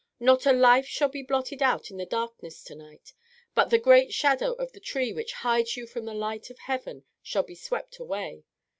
[0.19, 3.13] Not a life shall be blotted out in the darkness to night;
[3.53, 7.03] but the great shadow of the tree which hides you from the light of heaven
[7.21, 8.43] shall be swept away.